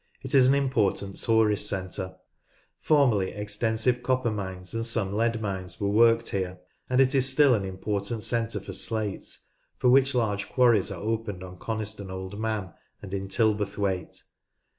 [0.23, 2.15] It is an important tourist centre.
[2.79, 7.53] Formerly extensive copper mines and some lead mines were worked here, and it is still
[7.53, 12.73] an important centre for slates, for which large quarries are opened on Coniston Old Man
[13.03, 14.23] and in Tilberthwaite.